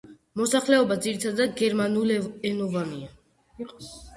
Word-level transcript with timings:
მოსახლეობა 0.39 0.95
ძირითადად 1.07 1.53
გერმანულენოვანია. 1.61 3.13